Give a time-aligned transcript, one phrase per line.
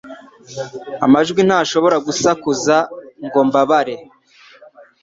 [1.05, 2.75] Amajwi ntashobora gusakuza
[3.25, 3.95] ngo mbabare